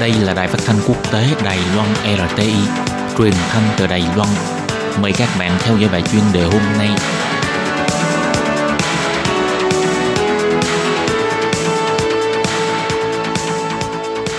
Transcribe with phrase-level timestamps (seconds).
[0.00, 2.54] Đây là đài phát thanh quốc tế Đài Loan RTI,
[3.18, 4.28] truyền thanh từ Đài Loan.
[5.02, 6.88] Mời các bạn theo dõi bài chuyên đề hôm nay.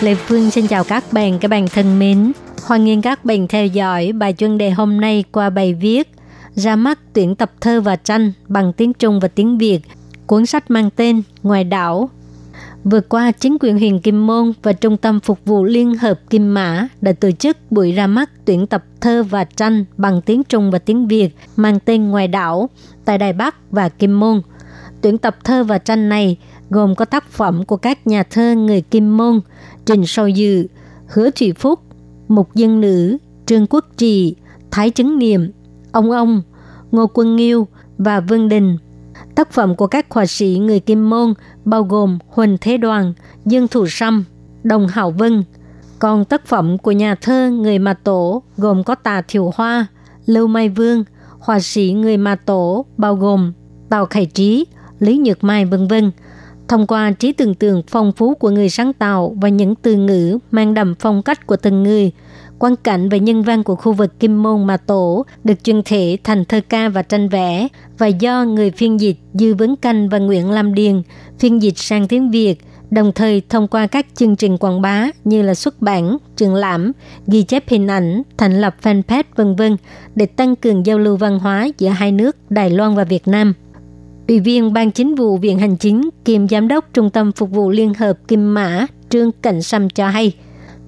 [0.00, 2.32] Lê Phương xin chào các bạn, các bạn thân mến.
[2.66, 6.08] Hoan nghênh các bạn theo dõi bài chuyên đề hôm nay qua bài viết
[6.54, 9.80] ra mắt tuyển tập thơ và tranh bằng tiếng Trung và tiếng Việt.
[10.26, 12.10] Cuốn sách mang tên Ngoài đảo
[12.84, 16.54] Vừa qua, chính quyền huyện Kim Môn và Trung tâm Phục vụ Liên hợp Kim
[16.54, 20.70] Mã đã tổ chức buổi ra mắt tuyển tập thơ và tranh bằng tiếng Trung
[20.70, 22.70] và tiếng Việt mang tên Ngoài đảo
[23.04, 24.42] tại Đài Bắc và Kim Môn.
[25.00, 26.36] Tuyển tập thơ và tranh này
[26.70, 29.40] gồm có tác phẩm của các nhà thơ người Kim Môn,
[29.86, 30.66] Trình Sâu Dự,
[31.08, 31.80] Hứa Thủy Phúc,
[32.28, 33.16] Mục Dân Nữ,
[33.46, 34.36] Trương Quốc Trì,
[34.70, 35.50] Thái Chứng Niệm,
[35.92, 36.42] Ông Ông,
[36.90, 37.68] Ngô Quân Nghiêu
[37.98, 38.76] và Vương Đình.
[39.36, 43.12] Tác phẩm của các họa sĩ người Kim Môn bao gồm Huỳnh Thế Đoàn,
[43.44, 44.24] Dương Thủ Sâm,
[44.62, 45.44] Đồng Hảo Vân.
[45.98, 49.86] Còn tác phẩm của nhà thơ người Mà Tổ gồm có Tà Thiểu Hoa,
[50.26, 51.04] Lưu Mai Vương,
[51.38, 53.52] họa sĩ người Mà Tổ bao gồm
[53.90, 54.66] Tào Khải Trí,
[54.98, 56.10] Lý Nhược Mai vân vân.
[56.68, 60.38] Thông qua trí tưởng tượng phong phú của người sáng tạo và những từ ngữ
[60.50, 62.12] mang đậm phong cách của từng người–
[62.58, 66.18] quan cảnh và nhân văn của khu vực Kim Môn Mà Tổ được truyền thể
[66.24, 70.18] thành thơ ca và tranh vẽ và do người phiên dịch Dư Vấn Canh và
[70.18, 71.02] Nguyễn Lam Điền
[71.38, 72.54] phiên dịch sang tiếng Việt,
[72.90, 76.92] đồng thời thông qua các chương trình quảng bá như là xuất bản, triển lãm,
[77.26, 79.76] ghi chép hình ảnh, thành lập fanpage vân vân
[80.14, 83.54] để tăng cường giao lưu văn hóa giữa hai nước Đài Loan và Việt Nam.
[84.28, 87.70] Ủy viên Ban Chính vụ Viện Hành Chính kiêm Giám đốc Trung tâm Phục vụ
[87.70, 90.32] Liên hợp Kim Mã Trương Cảnh Sâm cho hay–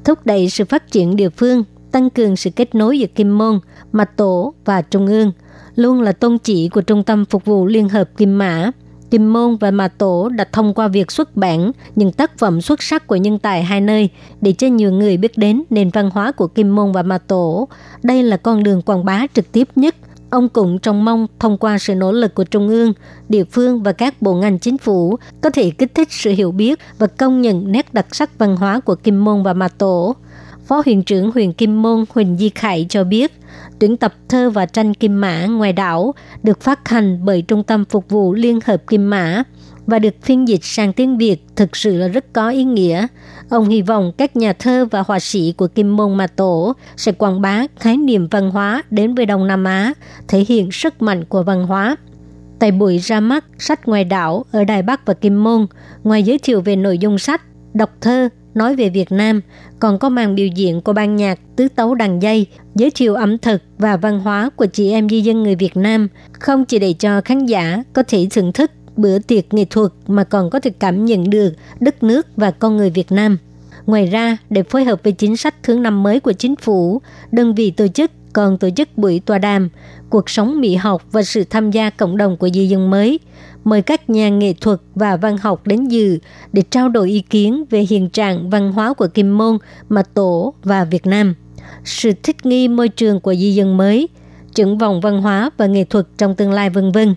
[0.08, 3.60] thúc đẩy sự phát triển địa phương, tăng cường sự kết nối giữa Kim Môn,
[3.92, 5.32] Mặt Tổ và Trung ương,
[5.74, 8.70] luôn là tôn chỉ của Trung tâm Phục vụ Liên hợp Kim Mã.
[9.10, 12.82] Kim Môn và Mà Tổ đã thông qua việc xuất bản những tác phẩm xuất
[12.82, 14.08] sắc của nhân tài hai nơi
[14.40, 17.68] để cho nhiều người biết đến nền văn hóa của Kim Môn và Mà Tổ.
[18.02, 19.94] Đây là con đường quảng bá trực tiếp nhất
[20.30, 22.92] Ông cũng trông mong thông qua sự nỗ lực của Trung ương,
[23.28, 26.78] địa phương và các bộ ngành chính phủ có thể kích thích sự hiểu biết
[26.98, 30.16] và công nhận nét đặc sắc văn hóa của Kim Môn và Mà Tổ.
[30.66, 33.32] Phó huyện trưởng huyện Kim Môn Huỳnh Di Khải cho biết,
[33.78, 37.84] tuyển tập thơ và tranh Kim Mã ngoài đảo được phát hành bởi Trung tâm
[37.84, 39.42] Phục vụ Liên hợp Kim Mã
[39.88, 43.06] và được phiên dịch sang tiếng Việt thực sự là rất có ý nghĩa.
[43.50, 47.12] Ông hy vọng các nhà thơ và họa sĩ của Kim Môn Mà Tổ sẽ
[47.12, 49.92] quảng bá khái niệm văn hóa đến với Đông Nam Á,
[50.28, 51.96] thể hiện sức mạnh của văn hóa.
[52.58, 55.66] Tại buổi ra mắt sách ngoài đảo ở Đài Bắc và Kim Môn,
[56.02, 57.42] ngoài giới thiệu về nội dung sách,
[57.74, 59.40] đọc thơ, nói về Việt Nam,
[59.78, 63.38] còn có màn biểu diễn của ban nhạc tứ tấu đàn dây, giới thiệu ẩm
[63.38, 66.92] thực và văn hóa của chị em di dân người Việt Nam, không chỉ để
[66.92, 70.70] cho khán giả có thể thưởng thức bữa tiệc nghệ thuật mà còn có thể
[70.70, 73.38] cảm nhận được đất nước và con người Việt Nam.
[73.86, 77.00] Ngoài ra, để phối hợp với chính sách thứ năm mới của chính phủ,
[77.32, 79.68] đơn vị tổ chức còn tổ chức buổi tọa đàm
[80.10, 83.20] cuộc sống mỹ học và sự tham gia cộng đồng của di dân mới,
[83.64, 86.18] mời các nhà nghệ thuật và văn học đến dự
[86.52, 89.58] để trao đổi ý kiến về hiện trạng văn hóa của Kim Môn,
[89.88, 91.34] Mà Tổ và Việt Nam,
[91.84, 94.08] sự thích nghi môi trường của di dân mới,
[94.54, 97.14] triển vọng văn hóa và nghệ thuật trong tương lai vân vân.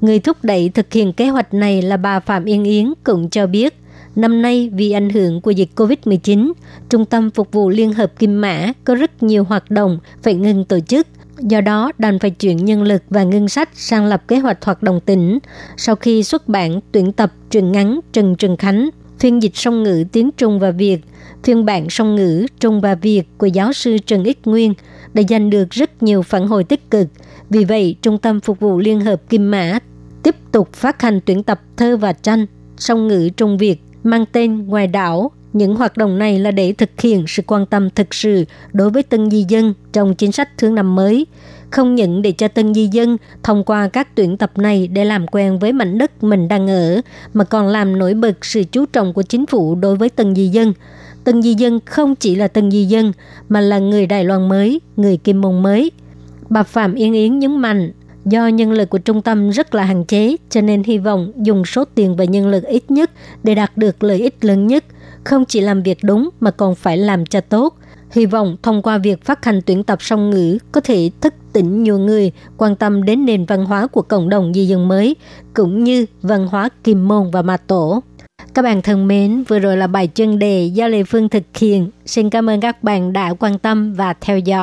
[0.00, 3.46] Người thúc đẩy thực hiện kế hoạch này là bà Phạm Yên Yến cũng cho
[3.46, 3.74] biết,
[4.16, 6.52] năm nay vì ảnh hưởng của dịch COVID-19,
[6.90, 10.64] Trung tâm Phục vụ Liên hợp Kim Mã có rất nhiều hoạt động phải ngừng
[10.64, 11.06] tổ chức.
[11.38, 14.82] Do đó, đành phải chuyển nhân lực và ngân sách sang lập kế hoạch hoạt
[14.82, 15.38] động tỉnh.
[15.76, 20.04] Sau khi xuất bản tuyển tập truyện ngắn Trần Trần Khánh, phiên dịch song ngữ
[20.12, 21.00] tiếng Trung và Việt,
[21.42, 24.74] phiên bản song ngữ Trung và Việt của giáo sư Trần Ích Nguyên
[25.14, 27.06] đã giành được rất nhiều phản hồi tích cực.
[27.50, 29.78] Vì vậy, Trung tâm Phục vụ Liên hợp Kim Mã
[30.22, 34.66] tiếp tục phát hành tuyển tập thơ và tranh song ngữ Trung Việt mang tên
[34.66, 35.30] Ngoài đảo.
[35.52, 39.02] Những hoạt động này là để thực hiện sự quan tâm thực sự đối với
[39.02, 41.26] tân di dân trong chính sách thương năm mới,
[41.70, 45.26] không những để cho tân di dân thông qua các tuyển tập này để làm
[45.26, 47.00] quen với mảnh đất mình đang ở,
[47.34, 50.48] mà còn làm nổi bật sự chú trọng của chính phủ đối với tân di
[50.48, 50.72] dân.
[51.24, 53.12] Tân di dân không chỉ là tân di dân,
[53.48, 55.90] mà là người Đài Loan mới, người Kim Mông mới.
[56.48, 57.92] Bà Phạm Yên Yến nhấn mạnh,
[58.24, 61.64] Do nhân lực của trung tâm rất là hạn chế, cho nên hy vọng dùng
[61.64, 63.10] số tiền và nhân lực ít nhất
[63.42, 64.84] để đạt được lợi ích lớn nhất,
[65.24, 67.76] không chỉ làm việc đúng mà còn phải làm cho tốt.
[68.10, 71.82] Hy vọng thông qua việc phát hành tuyển tập song ngữ có thể thức tỉnh
[71.82, 75.16] nhiều người quan tâm đến nền văn hóa của cộng đồng di dân mới,
[75.54, 78.02] cũng như văn hóa kim môn và ma tổ.
[78.54, 81.90] Các bạn thân mến, vừa rồi là bài chân đề do Lê Phương thực hiện.
[82.06, 84.58] Xin cảm ơn các bạn đã quan tâm và theo dõi.